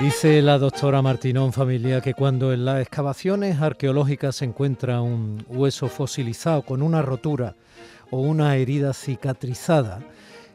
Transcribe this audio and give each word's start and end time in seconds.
Dice 0.00 0.42
la 0.42 0.58
doctora 0.58 1.02
Martinón 1.02 1.52
Familia 1.52 2.00
que 2.00 2.14
cuando 2.14 2.52
en 2.52 2.64
las 2.64 2.82
excavaciones 2.82 3.60
arqueológicas 3.60 4.36
se 4.36 4.44
encuentra 4.44 5.00
un 5.00 5.44
hueso 5.48 5.88
fosilizado 5.88 6.62
con 6.62 6.82
una 6.82 7.00
rotura 7.00 7.54
o 8.10 8.18
una 8.18 8.56
herida 8.56 8.92
cicatrizada, 8.92 10.00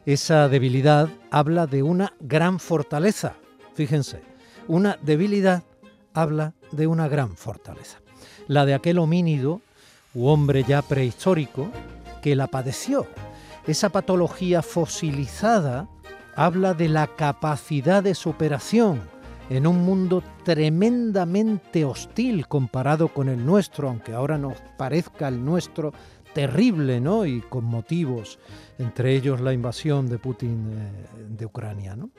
esa 0.04 0.48
debilidad 0.48 1.08
habla 1.30 1.66
de 1.66 1.82
una 1.82 2.12
gran 2.20 2.60
fortaleza. 2.60 3.34
Fíjense, 3.74 4.22
una 4.68 4.98
debilidad 5.00 5.62
habla 6.12 6.52
de 6.70 6.86
una 6.86 7.08
gran 7.08 7.34
fortaleza. 7.34 7.98
La 8.46 8.66
de 8.66 8.74
aquel 8.74 8.98
homínido 8.98 9.62
u 10.14 10.26
hombre 10.26 10.64
ya 10.64 10.82
prehistórico 10.82 11.70
que 12.22 12.36
la 12.36 12.46
padeció. 12.46 13.06
Esa 13.66 13.88
patología 13.88 14.60
fosilizada 14.60 15.88
habla 16.36 16.74
de 16.74 16.88
la 16.88 17.06
capacidad 17.06 18.02
de 18.02 18.14
superación 18.14 19.19
en 19.50 19.66
un 19.66 19.84
mundo 19.84 20.22
tremendamente 20.44 21.84
hostil 21.84 22.46
comparado 22.46 23.08
con 23.08 23.28
el 23.28 23.44
nuestro, 23.44 23.88
aunque 23.88 24.12
ahora 24.12 24.38
nos 24.38 24.56
parezca 24.78 25.26
el 25.26 25.44
nuestro 25.44 25.92
terrible, 26.32 27.00
¿no? 27.00 27.26
Y 27.26 27.40
con 27.40 27.64
motivos, 27.64 28.38
entre 28.78 29.16
ellos 29.16 29.40
la 29.40 29.52
invasión 29.52 30.08
de 30.08 30.18
Putin 30.18 30.70
eh, 30.70 31.26
de 31.28 31.44
Ucrania, 31.44 31.96
¿no? 31.96 32.10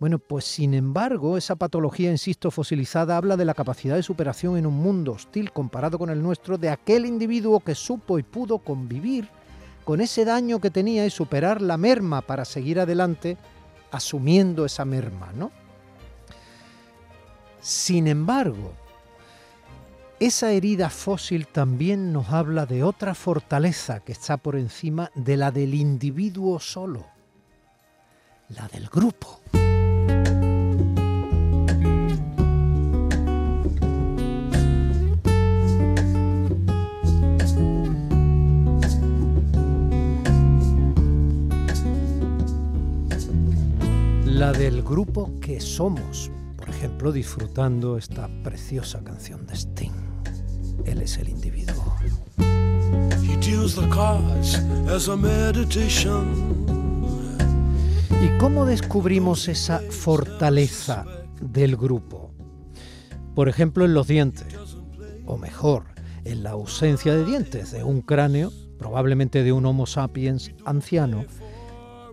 Bueno, 0.00 0.18
pues 0.18 0.44
sin 0.44 0.74
embargo, 0.74 1.36
esa 1.36 1.56
patología, 1.56 2.10
insisto, 2.10 2.50
fosilizada 2.50 3.16
habla 3.16 3.36
de 3.36 3.44
la 3.44 3.54
capacidad 3.54 3.94
de 3.94 4.02
superación 4.02 4.56
en 4.56 4.66
un 4.66 4.74
mundo 4.74 5.12
hostil 5.12 5.52
comparado 5.52 5.96
con 5.98 6.10
el 6.10 6.22
nuestro 6.22 6.58
de 6.58 6.70
aquel 6.70 7.06
individuo 7.06 7.60
que 7.60 7.74
supo 7.74 8.18
y 8.18 8.24
pudo 8.24 8.58
convivir 8.58 9.28
con 9.84 10.00
ese 10.00 10.24
daño 10.24 10.60
que 10.60 10.70
tenía 10.70 11.06
y 11.06 11.10
superar 11.10 11.62
la 11.62 11.76
merma 11.76 12.20
para 12.20 12.44
seguir 12.44 12.80
adelante 12.80 13.36
asumiendo 13.90 14.64
esa 14.64 14.84
merma, 14.84 15.32
¿no? 15.32 15.50
Sin 17.68 18.06
embargo, 18.06 18.72
esa 20.20 20.52
herida 20.52 20.88
fósil 20.88 21.46
también 21.46 22.14
nos 22.14 22.30
habla 22.30 22.64
de 22.64 22.82
otra 22.82 23.14
fortaleza 23.14 24.00
que 24.00 24.12
está 24.12 24.38
por 24.38 24.56
encima 24.56 25.10
de 25.14 25.36
la 25.36 25.50
del 25.50 25.74
individuo 25.74 26.60
solo, 26.60 27.04
la 28.48 28.68
del 28.68 28.88
grupo. 28.88 29.42
La 44.24 44.52
del 44.52 44.82
grupo 44.82 45.32
que 45.38 45.60
somos, 45.60 46.30
ejemplo, 46.78 47.10
disfrutando 47.10 47.98
esta 47.98 48.28
preciosa 48.44 49.02
canción 49.02 49.44
de 49.48 49.54
Sting. 49.54 49.90
Él 50.84 51.02
es 51.02 51.18
el 51.18 51.28
individuo. 51.28 51.96
¿Y 58.22 58.38
cómo 58.38 58.64
descubrimos 58.64 59.48
esa 59.48 59.80
fortaleza 59.90 61.04
del 61.40 61.76
grupo? 61.76 62.30
Por 63.34 63.48
ejemplo, 63.48 63.84
en 63.84 63.94
los 63.94 64.06
dientes, 64.06 64.54
o 65.26 65.36
mejor, 65.36 65.82
en 66.24 66.44
la 66.44 66.50
ausencia 66.50 67.12
de 67.12 67.24
dientes 67.24 67.72
de 67.72 67.82
un 67.82 68.02
cráneo, 68.02 68.52
probablemente 68.78 69.42
de 69.42 69.50
un 69.50 69.66
Homo 69.66 69.86
sapiens 69.86 70.52
anciano, 70.64 71.24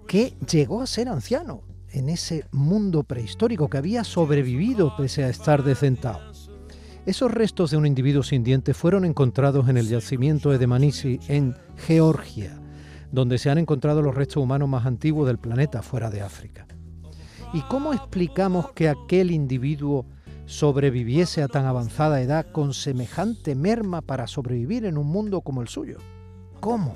que 0.07 0.35
llegó 0.49 0.81
a 0.81 0.87
ser 0.87 1.07
anciano 1.07 1.74
en 1.95 2.09
ese 2.09 2.45
mundo 2.51 3.03
prehistórico 3.03 3.69
que 3.69 3.77
había 3.77 4.03
sobrevivido 4.03 4.95
pese 4.97 5.23
a 5.23 5.29
estar 5.29 5.63
decentado. 5.63 6.19
Esos 7.05 7.31
restos 7.31 7.71
de 7.71 7.77
un 7.77 7.85
individuo 7.85 8.21
sin 8.21 8.43
dientes 8.43 8.75
fueron 8.75 9.05
encontrados 9.05 9.69
en 9.69 9.77
el 9.77 9.87
yacimiento 9.87 10.49
de 10.49 10.67
Manisi 10.67 11.19
en 11.27 11.55
Georgia, 11.77 12.59
donde 13.11 13.37
se 13.37 13.49
han 13.49 13.59
encontrado 13.59 14.01
los 14.01 14.13
restos 14.13 14.43
humanos 14.43 14.67
más 14.67 14.85
antiguos 14.85 15.27
del 15.27 15.37
planeta 15.37 15.81
fuera 15.81 16.09
de 16.09 16.21
África. 16.21 16.67
¿Y 17.53 17.61
cómo 17.61 17.93
explicamos 17.93 18.71
que 18.73 18.89
aquel 18.89 19.31
individuo 19.31 20.05
sobreviviese 20.45 21.43
a 21.43 21.47
tan 21.47 21.65
avanzada 21.65 22.21
edad 22.21 22.45
con 22.51 22.73
semejante 22.73 23.55
merma 23.55 24.01
para 24.01 24.27
sobrevivir 24.27 24.85
en 24.85 24.97
un 24.97 25.07
mundo 25.07 25.41
como 25.41 25.61
el 25.61 25.69
suyo? 25.69 25.99
¿Cómo? 26.59 26.95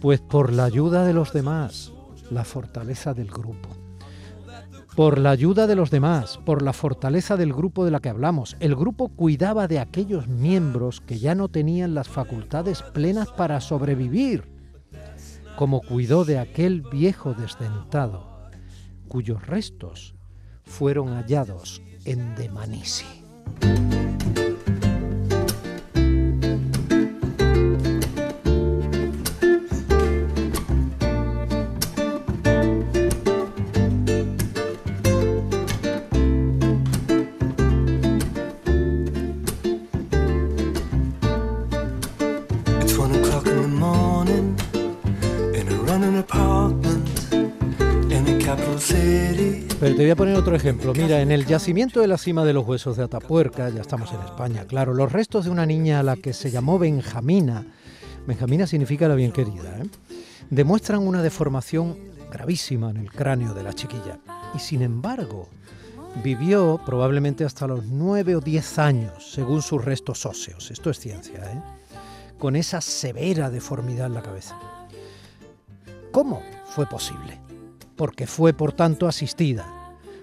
Pues 0.00 0.20
por 0.20 0.52
la 0.52 0.64
ayuda 0.64 1.04
de 1.04 1.12
los 1.12 1.32
demás, 1.32 1.92
la 2.30 2.44
fortaleza 2.44 3.14
del 3.14 3.30
grupo. 3.30 3.68
Por 4.96 5.18
la 5.18 5.30
ayuda 5.30 5.66
de 5.66 5.76
los 5.76 5.90
demás, 5.90 6.38
por 6.44 6.62
la 6.62 6.72
fortaleza 6.72 7.36
del 7.36 7.52
grupo 7.52 7.84
de 7.84 7.92
la 7.92 8.00
que 8.00 8.08
hablamos, 8.08 8.56
el 8.58 8.74
grupo 8.74 9.08
cuidaba 9.08 9.68
de 9.68 9.78
aquellos 9.78 10.26
miembros 10.26 11.00
que 11.00 11.18
ya 11.18 11.34
no 11.34 11.48
tenían 11.48 11.94
las 11.94 12.08
facultades 12.08 12.82
plenas 12.82 13.28
para 13.30 13.60
sobrevivir, 13.60 14.50
como 15.56 15.80
cuidó 15.82 16.24
de 16.24 16.38
aquel 16.38 16.82
viejo 16.82 17.34
desdentado, 17.34 18.50
cuyos 19.06 19.46
restos 19.46 20.16
fueron 20.64 21.08
hallados 21.14 21.80
en 22.04 22.34
Demanisi. 22.34 23.06
Pero 49.80 49.94
te 49.94 50.02
voy 50.02 50.10
a 50.10 50.16
poner 50.16 50.36
otro 50.36 50.56
ejemplo. 50.56 50.92
Mira, 50.92 51.20
en 51.20 51.30
el 51.30 51.46
yacimiento 51.46 52.00
de 52.00 52.08
la 52.08 52.18
cima 52.18 52.44
de 52.44 52.52
los 52.52 52.66
huesos 52.66 52.96
de 52.96 53.04
Atapuerca, 53.04 53.68
ya 53.68 53.80
estamos 53.80 54.12
en 54.12 54.20
España, 54.22 54.64
claro, 54.66 54.92
los 54.92 55.12
restos 55.12 55.44
de 55.44 55.50
una 55.50 55.66
niña 55.66 56.00
a 56.00 56.02
la 56.02 56.16
que 56.16 56.32
se 56.32 56.50
llamó 56.50 56.78
Benjamina, 56.78 57.64
Benjamina 58.26 58.66
significa 58.66 59.08
la 59.08 59.14
bien 59.14 59.32
querida, 59.32 59.78
¿eh? 59.78 59.88
demuestran 60.50 61.06
una 61.06 61.22
deformación 61.22 61.96
gravísima 62.30 62.90
en 62.90 62.98
el 62.98 63.10
cráneo 63.10 63.54
de 63.54 63.62
la 63.62 63.72
chiquilla. 63.72 64.18
Y 64.54 64.58
sin 64.58 64.82
embargo, 64.82 65.48
vivió 66.22 66.80
probablemente 66.84 67.44
hasta 67.44 67.66
los 67.66 67.86
nueve 67.86 68.36
o 68.36 68.40
diez 68.40 68.78
años, 68.78 69.32
según 69.32 69.62
sus 69.62 69.82
restos 69.84 70.26
óseos. 70.26 70.70
Esto 70.70 70.90
es 70.90 70.98
ciencia, 70.98 71.38
¿eh? 71.52 71.62
con 72.38 72.54
esa 72.54 72.80
severa 72.80 73.48
deformidad 73.48 74.08
en 74.08 74.14
la 74.14 74.22
cabeza. 74.22 74.58
¿Cómo 76.10 76.42
fue 76.66 76.84
posible? 76.86 77.47
Porque 77.98 78.26
fue 78.26 78.54
por 78.54 78.72
tanto 78.72 79.06
asistida, 79.06 79.66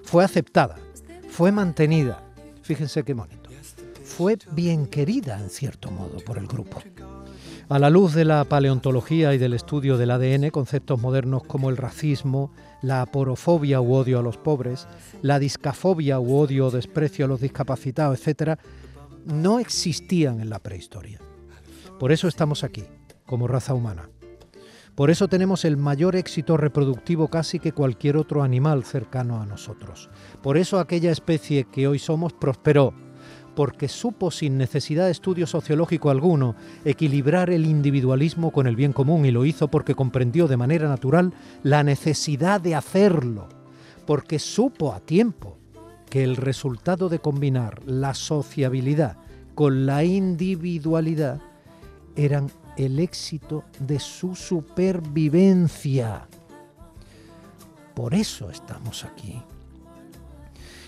fue 0.04 0.24
aceptada, 0.24 0.78
fue 1.30 1.52
mantenida. 1.52 2.24
Fíjense 2.64 3.04
qué 3.04 3.14
bonito. 3.14 3.52
Fue 4.04 4.38
bien 4.52 4.88
querida 4.88 5.40
en 5.40 5.50
cierto 5.50 5.92
modo 5.92 6.20
por 6.26 6.38
el 6.38 6.48
grupo. 6.48 6.82
A 7.68 7.80
la 7.80 7.90
luz 7.90 8.14
de 8.14 8.26
la 8.26 8.44
paleontología 8.46 9.34
y 9.34 9.38
del 9.38 9.54
estudio 9.54 9.98
del 9.98 10.12
ADN, 10.12 10.52
conceptos 10.52 11.02
modernos 11.02 11.44
como 11.44 11.70
el 11.70 11.78
racismo, 11.78 12.52
la 12.82 13.02
aporofobia 13.02 13.82
u 13.82 13.94
odio 13.94 14.20
a 14.20 14.24
los 14.24 14.38
pobres, 14.38 14.88
la 15.22 15.40
discafobia 15.40 16.20
u 16.20 16.38
odio 16.38 16.68
o 16.68 16.72
desprecio 16.72 17.26
a 17.26 17.28
los 17.28 17.42
discapacitados, 17.42 18.26
etc., 18.26 18.58
no 19.26 19.60
existían 19.60 20.40
en 20.40 20.50
la 20.50 20.60
prehistoria. 20.60 21.20
Por 22.00 22.12
eso 22.12 22.28
estamos 22.28 22.64
aquí, 22.64 22.84
como 23.26 23.48
raza 23.48 23.74
humana. 23.74 24.08
Por 24.96 25.10
eso 25.10 25.28
tenemos 25.28 25.66
el 25.66 25.76
mayor 25.76 26.16
éxito 26.16 26.56
reproductivo 26.56 27.28
casi 27.28 27.60
que 27.60 27.74
cualquier 27.74 28.16
otro 28.16 28.44
animal 28.44 28.86
cercano 28.86 29.42
a 29.42 29.46
nosotros. 29.46 30.10
Por 30.42 30.58
eso 30.58 30.80
aquella 30.80 31.12
especie 31.12 31.66
que 31.66 31.86
hoy 31.86 32.00
somos 32.00 32.32
prosperó, 32.32 32.94
porque 33.56 33.90
supo 33.90 34.32
sin 34.32 34.58
necesidad 34.58 35.06
de 35.06 35.12
estudio 35.12 35.48
sociológico 35.48 36.10
alguno 36.10 36.56
equilibrar 36.86 37.50
el 37.50 37.66
individualismo 37.66 38.52
con 38.52 38.68
el 38.68 38.78
bien 38.78 38.94
común 38.94 39.26
y 39.26 39.32
lo 39.32 39.44
hizo 39.44 39.68
porque 39.68 39.96
comprendió 39.96 40.48
de 40.48 40.58
manera 40.58 40.88
natural 40.88 41.34
la 41.62 41.84
necesidad 41.84 42.62
de 42.62 42.76
hacerlo, 42.76 43.50
porque 44.06 44.40
supo 44.40 44.94
a 44.94 45.02
tiempo 45.02 45.58
que 46.10 46.24
el 46.24 46.38
resultado 46.38 47.10
de 47.10 47.20
combinar 47.20 47.82
la 47.86 48.14
sociabilidad 48.14 49.18
con 49.56 49.86
la 49.86 50.06
individualidad 50.06 51.42
eran 52.16 52.50
el 52.78 53.00
éxito 53.00 53.64
de 53.80 54.00
su 54.00 54.36
supervivencia. 54.36 56.28
Por 57.94 58.14
eso 58.14 58.50
estamos 58.50 59.06
aquí. 59.06 59.42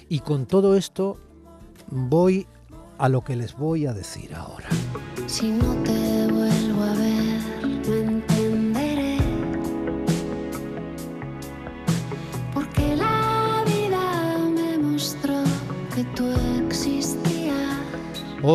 Y 0.10 0.20
con 0.20 0.46
todo 0.46 0.76
esto 0.76 1.18
voy 1.90 2.48
a 2.98 3.10
lo 3.10 3.24
que 3.24 3.36
les 3.36 3.56
voy 3.56 3.86
a 3.86 3.94
decir 3.94 4.34
ahora. 4.34 4.70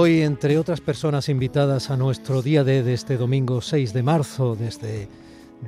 Hoy, 0.02 0.22
entre 0.22 0.58
otras 0.58 0.80
personas 0.80 1.28
invitadas 1.28 1.88
a 1.88 1.96
nuestro 1.96 2.42
día 2.42 2.64
de, 2.64 2.92
este 2.92 3.16
domingo 3.16 3.60
6 3.60 3.92
de 3.92 4.02
marzo, 4.02 4.56
desde, 4.56 5.06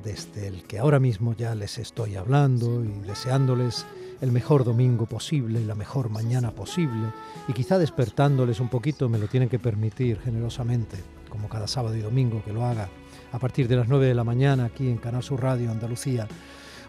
desde 0.02 0.48
el 0.48 0.64
que 0.64 0.80
ahora 0.80 0.98
mismo 0.98 1.36
ya 1.36 1.54
les 1.54 1.78
estoy 1.78 2.16
hablando 2.16 2.84
y 2.84 3.06
deseándoles 3.06 3.86
el 4.20 4.32
mejor 4.32 4.64
domingo 4.64 5.06
posible 5.06 5.64
la 5.64 5.76
mejor 5.76 6.10
mañana 6.10 6.50
posible, 6.50 7.12
y 7.46 7.52
quizá 7.52 7.78
despertándoles 7.78 8.58
un 8.58 8.68
poquito, 8.68 9.08
me 9.08 9.18
lo 9.18 9.28
tienen 9.28 9.48
que 9.48 9.60
permitir 9.60 10.18
generosamente, 10.18 10.96
como 11.28 11.48
cada 11.48 11.68
sábado 11.68 11.94
y 11.94 12.00
domingo 12.00 12.42
que 12.44 12.52
lo 12.52 12.64
haga, 12.64 12.88
a 13.30 13.38
partir 13.38 13.68
de 13.68 13.76
las 13.76 13.86
9 13.86 14.06
de 14.06 14.14
la 14.16 14.24
mañana 14.24 14.64
aquí 14.64 14.88
en 14.88 14.96
Canal 14.96 15.22
Sur 15.22 15.44
Radio 15.44 15.70
Andalucía 15.70 16.26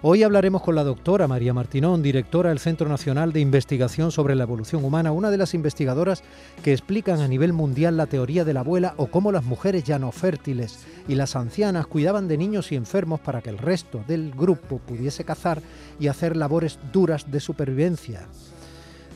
Hoy 0.01 0.23
hablaremos 0.23 0.61
con 0.61 0.75
la 0.75 0.83
doctora 0.83 1.27
María 1.27 1.53
Martinón, 1.53 2.03
directora 2.03 2.49
del 2.49 2.59
Centro 2.59 2.89
Nacional 2.89 3.31
de 3.31 3.39
Investigación 3.39 4.11
sobre 4.11 4.35
la 4.35 4.43
Evolución 4.43 4.83
Humana, 4.83 5.13
una 5.13 5.31
de 5.31 5.37
las 5.37 5.53
investigadoras 5.53 6.21
que 6.63 6.73
explican 6.73 7.21
a 7.21 7.29
nivel 7.29 7.53
mundial 7.53 7.95
la 7.95 8.05
teoría 8.05 8.43
de 8.43 8.53
la 8.53 8.59
abuela 8.59 8.93
o 8.97 9.07
cómo 9.07 9.31
las 9.31 9.45
mujeres 9.45 9.85
ya 9.85 9.97
no 9.97 10.11
fértiles 10.11 10.79
y 11.07 11.15
las 11.15 11.37
ancianas 11.37 11.87
cuidaban 11.87 12.27
de 12.27 12.37
niños 12.37 12.71
y 12.71 12.75
enfermos 12.75 13.21
para 13.21 13.41
que 13.41 13.49
el 13.49 13.57
resto 13.57 14.03
del 14.05 14.31
grupo 14.31 14.79
pudiese 14.79 15.23
cazar 15.23 15.61
y 15.97 16.07
hacer 16.07 16.35
labores 16.35 16.77
duras 16.91 17.31
de 17.31 17.39
supervivencia. 17.39 18.27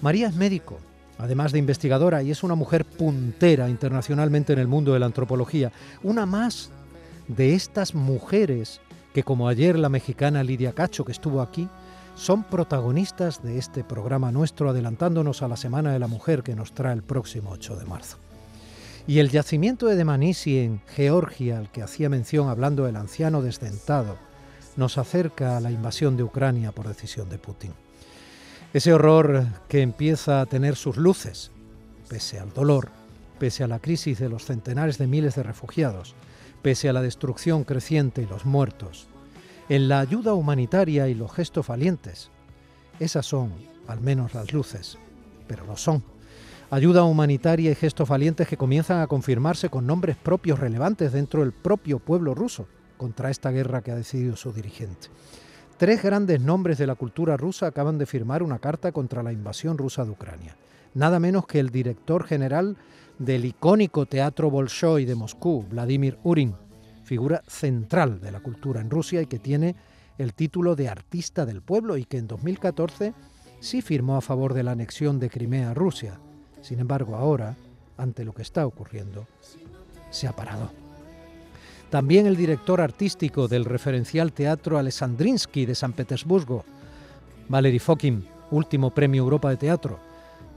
María 0.02 0.30
es 0.30 0.36
médico, 0.36 0.80
además 1.18 1.52
de 1.52 1.60
investigadora, 1.60 2.24
y 2.24 2.32
es 2.32 2.42
una 2.42 2.56
mujer 2.56 2.86
puntera 2.86 3.70
internacionalmente 3.70 4.54
en 4.54 4.60
el 4.60 4.68
mundo 4.70 4.94
de 4.94 5.00
la 5.00 5.08
antropología, 5.08 5.74
una 6.04 6.26
más 6.26 6.72
de 7.28 7.54
estas 7.54 7.94
mujeres 7.94 8.80
que 9.14 9.24
como 9.24 9.48
ayer 9.48 9.78
la 9.78 9.90
mexicana 9.90 10.44
Lidia 10.44 10.74
Cacho, 10.74 11.06
que 11.06 11.12
estuvo 11.12 11.42
aquí, 11.42 11.68
son 12.16 12.44
protagonistas 12.44 13.42
de 13.42 13.58
este 13.58 13.84
programa 13.84 14.32
nuestro, 14.32 14.70
adelantándonos 14.70 15.42
a 15.42 15.48
la 15.48 15.56
Semana 15.56 15.94
de 15.94 16.00
la 16.00 16.08
Mujer 16.08 16.44
que 16.44 16.56
nos 16.56 16.74
trae 16.74 16.94
el 16.94 17.02
próximo 17.02 17.52
8 17.52 17.78
de 17.78 17.86
marzo. 17.86 18.18
Y 19.08 19.20
el 19.20 19.30
yacimiento 19.30 19.88
de 19.88 19.96
Demanisi 19.96 20.60
en 20.60 20.82
Georgia, 20.96 21.58
al 21.58 21.72
que 21.72 21.82
hacía 21.82 22.10
mención 22.10 22.50
hablando 22.50 22.88
el 22.88 22.96
anciano 22.96 23.42
desdentado, 23.42 24.18
nos 24.76 24.98
acerca 24.98 25.58
a 25.58 25.62
la 25.62 25.72
invasión 25.72 26.16
de 26.18 26.24
Ucrania 26.24 26.72
por 26.72 26.88
decisión 26.88 27.30
de 27.30 27.38
Putin. 27.38 27.74
Ese 28.74 28.94
horror 28.94 29.48
que 29.68 29.82
empieza 29.82 30.42
a 30.42 30.46
tener 30.46 30.76
sus 30.76 30.98
luces, 30.98 31.52
pese 32.08 32.40
al 32.40 32.54
dolor, 32.54 32.90
pese 33.40 33.64
a 33.64 33.68
la 33.68 33.80
crisis 33.80 34.20
de 34.20 34.30
los 34.30 34.46
centenares 34.46 34.98
de 34.98 35.08
miles 35.08 35.36
de 35.36 35.44
refugiados, 35.44 36.14
pese 36.62 36.90
a 36.90 36.94
la 36.94 37.02
destrucción 37.02 37.64
creciente 37.64 38.22
y 38.22 38.26
los 38.26 38.46
muertos, 38.46 39.08
en 39.70 39.88
la 39.88 40.00
ayuda 40.00 40.34
humanitaria 40.34 41.08
y 41.08 41.14
los 41.14 41.32
gestos 41.32 41.68
valientes. 41.68 42.32
Esas 43.00 43.26
son, 43.26 43.54
al 43.88 44.02
menos, 44.02 44.34
las 44.34 44.52
luces, 44.52 44.98
pero 45.48 45.66
lo 45.66 45.78
son. 45.78 46.04
Ayuda 46.72 47.04
humanitaria 47.04 47.72
y 47.72 47.76
gestos 47.76 48.10
valientes 48.10 48.48
que 48.48 48.58
comienzan 48.58 49.02
a 49.02 49.08
confirmarse 49.08 49.70
con 49.70 49.88
nombres 49.88 50.18
propios 50.18 50.60
relevantes 50.60 51.12
dentro 51.12 51.42
del 51.42 51.52
propio 51.52 52.00
pueblo 52.00 52.36
ruso 52.36 52.68
contra 52.98 53.32
esta 53.32 53.50
guerra 53.50 53.82
que 53.82 53.92
ha 53.92 53.96
decidido 53.96 54.36
su 54.36 54.52
dirigente. 54.52 55.08
Tres 55.78 56.04
grandes 56.04 56.42
nombres 56.42 56.78
de 56.78 56.86
la 56.86 56.96
cultura 56.96 57.38
rusa 57.38 57.68
acaban 57.68 57.98
de 57.98 58.06
firmar 58.06 58.44
una 58.44 58.60
carta 58.60 58.92
contra 58.92 59.24
la 59.24 59.32
invasión 59.32 59.78
rusa 59.78 60.04
de 60.04 60.12
Ucrania. 60.12 60.58
Nada 60.94 61.20
menos 61.20 61.48
que 61.48 61.60
el 61.60 61.70
director 61.70 62.26
general 62.26 62.76
del 63.20 63.46
icónico 63.46 64.06
Teatro 64.06 64.50
Bolshoi 64.50 65.06
de 65.06 65.14
Moscú, 65.14 65.66
Vladimir 65.70 66.18
Urin, 66.24 66.56
figura 67.04 67.44
central 67.48 68.22
de 68.22 68.32
la 68.32 68.40
cultura 68.40 68.80
en 68.80 68.90
Rusia 68.90 69.22
y 69.22 69.26
que 69.26 69.40
tiene 69.40 69.76
el 70.18 70.34
título 70.34 70.76
de 70.76 70.88
artista 70.88 71.46
del 71.46 71.62
pueblo 71.62 71.98
y 71.98 72.06
que 72.06 72.18
en 72.18 72.28
2014 72.28 73.14
sí 73.60 73.82
firmó 73.82 74.16
a 74.16 74.22
favor 74.22 74.54
de 74.54 74.64
la 74.64 74.72
anexión 74.72 75.20
de 75.20 75.30
Crimea 75.30 75.72
a 75.72 75.74
Rusia. 75.74 76.20
Sin 76.62 76.80
embargo, 76.80 77.16
ahora, 77.16 77.56
ante 77.98 78.24
lo 78.24 78.34
que 78.34 78.42
está 78.42 78.66
ocurriendo, 78.66 79.28
se 80.10 80.28
ha 80.28 80.36
parado. 80.36 80.72
También 81.90 82.26
el 82.26 82.38
director 82.38 82.80
artístico 82.80 83.48
del 83.48 83.66
referencial 83.66 84.32
Teatro 84.32 84.78
Alessandrinsky 84.78 85.66
de 85.66 85.76
San 85.76 85.94
Petersburgo, 85.94 86.64
Valery 87.50 87.80
Fokin, 87.80 88.24
último 88.52 88.92
premio 88.92 89.24
Europa 89.24 89.50
de 89.50 89.58
Teatro, 89.58 90.09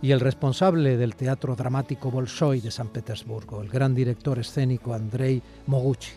y 0.03 0.11
el 0.11 0.21
responsable 0.21 0.97
del 0.97 1.15
Teatro 1.15 1.55
Dramático 1.55 2.11
Bolshoi 2.11 2.61
de 2.61 2.73
San 2.73 2.89
Petersburgo, 2.89 3.63
el 3.63 3.69
gran 3.69 3.95
director 3.95 4.39
escénico 4.39 4.93
Andrei 4.93 5.41
Moguchi. 5.67 6.11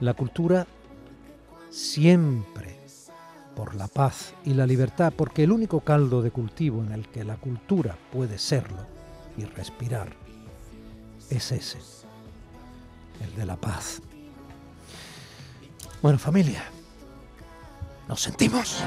La 0.00 0.14
cultura 0.14 0.66
siempre 1.70 2.76
por 3.54 3.76
la 3.76 3.86
paz 3.86 4.34
y 4.44 4.54
la 4.54 4.66
libertad, 4.66 5.12
porque 5.16 5.44
el 5.44 5.52
único 5.52 5.80
caldo 5.80 6.20
de 6.20 6.32
cultivo 6.32 6.82
en 6.82 6.90
el 6.90 7.08
que 7.08 7.22
la 7.22 7.36
cultura 7.36 7.96
puede 8.12 8.38
serlo 8.38 8.84
y 9.38 9.44
respirar 9.44 10.08
es 11.30 11.52
ese, 11.52 11.78
el 13.22 13.34
de 13.36 13.46
la 13.46 13.56
paz. 13.56 14.02
Bueno, 16.02 16.18
familia, 16.18 16.64
nos 18.08 18.20
sentimos. 18.20 18.82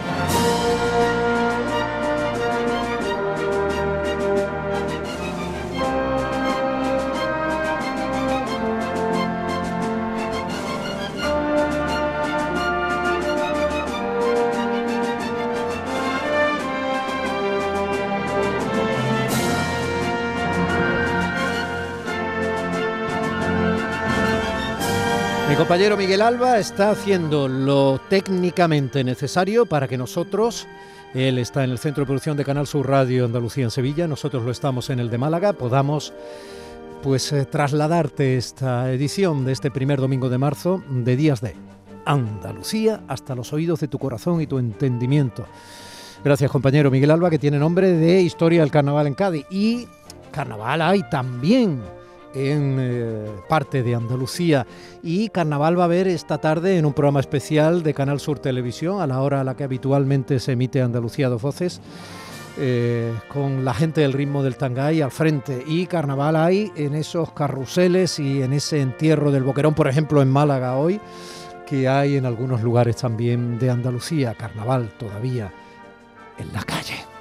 Compañero 25.68 25.98
Miguel 25.98 26.22
Alba 26.22 26.60
está 26.60 26.92
haciendo 26.92 27.50
lo 27.50 28.00
técnicamente 28.08 29.04
necesario 29.04 29.66
para 29.66 29.86
que 29.86 29.98
nosotros, 29.98 30.66
él 31.14 31.38
está 31.40 31.66
en 31.66 31.72
el 31.72 31.78
Centro 31.78 32.04
de 32.04 32.06
Producción 32.06 32.38
de 32.38 32.46
Canal 32.46 32.68
Sur 32.68 32.88
Radio 32.88 33.26
Andalucía 33.26 33.66
en 33.66 33.72
Sevilla, 33.72 34.08
nosotros 34.08 34.44
lo 34.44 34.52
estamos 34.52 34.90
en 34.90 35.02
el 35.02 35.10
de 35.10 35.18
Málaga, 35.18 35.52
podamos 35.52 36.14
pues 37.04 37.34
eh, 37.34 37.44
trasladarte 37.44 38.38
esta 38.38 38.90
edición 38.94 39.44
de 39.44 39.52
este 39.52 39.70
primer 39.70 40.00
domingo 40.00 40.30
de 40.30 40.38
marzo 40.38 40.82
de 40.90 41.18
Días 41.18 41.42
de 41.42 41.58
Andalucía 42.06 43.02
hasta 43.10 43.36
los 43.36 43.52
oídos 43.52 43.82
de 43.82 43.90
tu 43.90 44.00
corazón 44.00 44.40
y 44.40 44.48
tu 44.48 44.60
entendimiento. 44.60 45.46
Gracias 46.24 46.50
compañero 46.50 46.90
Miguel 46.90 47.12
Alba 47.12 47.30
que 47.30 47.40
tiene 47.40 47.60
nombre 47.60 47.92
de 47.92 48.22
Historia 48.22 48.62
del 48.62 48.72
Carnaval 48.72 49.08
en 49.08 49.16
Cádiz 49.16 49.46
y 49.52 49.86
Carnaval 50.32 50.82
hay 50.82 51.04
también 51.10 51.82
en 52.34 52.78
eh, 52.80 53.26
parte 53.48 53.84
de 53.84 53.96
Andalucía. 53.96 54.66
Y 55.04 55.30
Carnaval 55.30 55.78
va 55.78 55.84
a 55.84 55.86
haber 55.86 56.08
esta 56.08 56.38
tarde 56.38 56.78
en 56.78 56.86
un 56.86 56.94
programa 56.94 57.20
especial 57.20 57.84
de 57.84 57.94
Canal 57.94 58.20
Sur 58.20 58.40
Televisión, 58.40 59.02
a 59.02 59.08
la 59.08 59.22
hora 59.22 59.42
a 59.42 59.44
la 59.44 59.56
que 59.56 59.64
habitualmente 59.64 60.40
se 60.40 60.54
emite 60.54 60.82
Andalucía 60.82 61.30
dos 61.30 61.42
voces. 61.42 61.82
Eh, 62.60 63.14
con 63.28 63.64
la 63.64 63.74
gente 63.74 64.02
del 64.02 64.14
ritmo 64.14 64.42
del 64.42 64.58
Tangay 64.58 65.02
al 65.02 65.12
frente 65.12 65.64
y 65.68 65.86
carnaval 65.86 66.36
hay 66.36 66.72
en 66.76 66.96
esos 66.96 67.32
carruseles 67.32 68.18
y 68.18 68.42
en 68.42 68.52
ese 68.52 68.82
entierro 68.82 69.30
del 69.30 69.44
Boquerón, 69.44 69.76
por 69.76 69.88
ejemplo 69.88 70.24
en 70.24 70.30
Málaga 70.32 70.76
hoy, 70.76 71.00
que 71.68 71.88
hay 71.88 72.16
en 72.16 72.26
algunos 72.26 72.64
lugares 72.64 72.96
también 72.96 73.60
de 73.60 73.70
Andalucía, 73.70 74.34
carnaval 74.34 74.90
todavía 74.98 75.54
en 76.40 76.52
la 76.52 76.64
calle. 76.64 77.17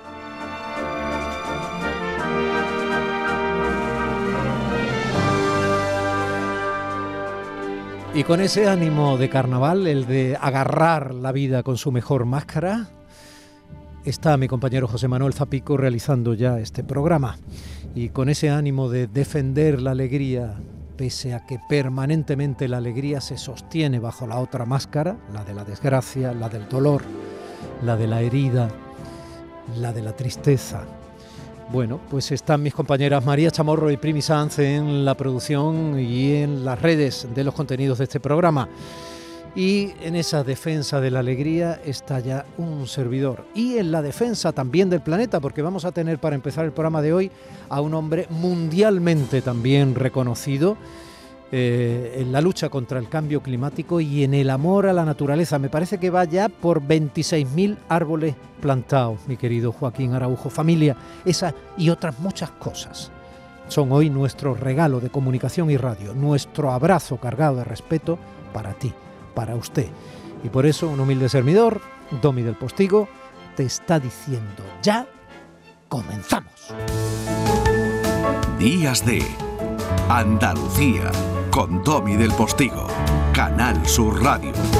Y 8.16 8.24
con 8.24 8.40
ese 8.40 8.66
ánimo 8.66 9.18
de 9.18 9.28
carnaval, 9.28 9.86
el 9.86 10.06
de 10.06 10.38
agarrar 10.40 11.14
la 11.14 11.32
vida 11.32 11.62
con 11.62 11.76
su 11.76 11.92
mejor 11.92 12.24
máscara, 12.24 12.88
está 14.06 14.38
mi 14.38 14.48
compañero 14.48 14.88
José 14.88 15.06
Manuel 15.06 15.34
Zapico 15.34 15.76
realizando 15.76 16.32
ya 16.32 16.58
este 16.58 16.82
programa. 16.82 17.36
Y 17.94 18.08
con 18.08 18.30
ese 18.30 18.48
ánimo 18.48 18.88
de 18.88 19.06
defender 19.06 19.82
la 19.82 19.90
alegría, 19.90 20.54
pese 20.96 21.34
a 21.34 21.44
que 21.44 21.60
permanentemente 21.68 22.68
la 22.68 22.78
alegría 22.78 23.20
se 23.20 23.36
sostiene 23.36 23.98
bajo 23.98 24.26
la 24.26 24.38
otra 24.38 24.64
máscara, 24.64 25.18
la 25.34 25.44
de 25.44 25.52
la 25.52 25.64
desgracia, 25.64 26.32
la 26.32 26.48
del 26.48 26.70
dolor, 26.70 27.02
la 27.82 27.98
de 27.98 28.06
la 28.06 28.22
herida, 28.22 28.70
la 29.76 29.92
de 29.92 30.00
la 30.00 30.16
tristeza, 30.16 30.86
bueno, 31.72 32.00
pues 32.08 32.30
están 32.30 32.62
mis 32.62 32.74
compañeras 32.74 33.24
María 33.24 33.50
Chamorro 33.50 33.90
y 33.90 33.96
Primi 33.96 34.22
Sanz 34.22 34.60
en 34.60 35.04
la 35.04 35.16
producción 35.16 35.98
y 35.98 36.34
en 36.34 36.64
las 36.64 36.80
redes 36.80 37.26
de 37.34 37.42
los 37.42 37.54
contenidos 37.54 37.98
de 37.98 38.04
este 38.04 38.20
programa. 38.20 38.68
Y 39.56 39.92
en 40.02 40.16
esa 40.16 40.44
defensa 40.44 41.00
de 41.00 41.10
la 41.10 41.20
alegría 41.20 41.80
está 41.84 42.20
ya 42.20 42.44
un 42.58 42.86
servidor. 42.86 43.46
Y 43.54 43.78
en 43.78 43.90
la 43.90 44.02
defensa 44.02 44.52
también 44.52 44.90
del 44.90 45.00
planeta, 45.00 45.40
porque 45.40 45.62
vamos 45.62 45.84
a 45.84 45.92
tener 45.92 46.18
para 46.18 46.36
empezar 46.36 46.66
el 46.66 46.72
programa 46.72 47.02
de 47.02 47.14
hoy 47.14 47.30
a 47.68 47.80
un 47.80 47.94
hombre 47.94 48.26
mundialmente 48.30 49.40
también 49.40 49.94
reconocido 49.94 50.76
eh, 51.52 52.16
en 52.18 52.32
la 52.32 52.40
lucha 52.40 52.68
contra 52.68 52.98
el 52.98 53.08
cambio 53.08 53.40
climático 53.42 54.00
y 54.00 54.24
en 54.24 54.34
el 54.34 54.50
amor 54.50 54.86
a 54.86 54.92
la 54.92 55.04
naturaleza. 55.04 55.58
Me 55.58 55.68
parece 55.68 55.98
que 55.98 56.10
va 56.10 56.24
ya 56.24 56.48
por 56.48 56.82
26.000 56.82 57.76
árboles 57.88 58.34
plantados, 58.60 59.20
mi 59.28 59.36
querido 59.36 59.72
Joaquín 59.72 60.14
Araujo. 60.14 60.50
Familia, 60.50 60.96
esa 61.24 61.54
y 61.76 61.90
otras 61.90 62.18
muchas 62.18 62.50
cosas 62.50 63.12
son 63.68 63.92
hoy 63.92 64.10
nuestro 64.10 64.54
regalo 64.54 65.00
de 65.00 65.10
comunicación 65.10 65.70
y 65.70 65.76
radio, 65.76 66.14
nuestro 66.14 66.72
abrazo 66.72 67.18
cargado 67.18 67.56
de 67.56 67.64
respeto 67.64 68.18
para 68.52 68.74
ti, 68.74 68.92
para 69.34 69.54
usted. 69.54 69.88
Y 70.44 70.48
por 70.48 70.66
eso 70.66 70.88
un 70.88 71.00
humilde 71.00 71.28
servidor, 71.28 71.80
Domi 72.22 72.42
del 72.42 72.54
Postigo, 72.54 73.08
te 73.56 73.64
está 73.64 73.98
diciendo 73.98 74.64
ya, 74.82 75.06
comenzamos. 75.88 76.74
Días 78.58 79.04
de 79.04 79.22
Andalucía 80.08 81.10
con 81.56 81.82
Domi 81.82 82.16
del 82.16 82.34
Postigo, 82.34 82.86
Canal 83.32 83.88
Sur 83.88 84.22
Radio. 84.22 84.75